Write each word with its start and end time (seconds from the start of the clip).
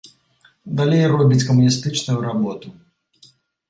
Далей 0.79 1.03
робіць 1.13 1.47
камуністычную 1.51 2.19
работу. 2.27 2.67